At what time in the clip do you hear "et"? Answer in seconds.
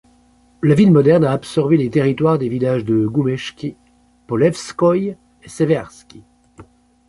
5.43-5.47